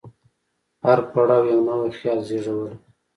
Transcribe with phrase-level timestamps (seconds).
[0.85, 2.75] هر پړاو یو نوی خیال زېږولی.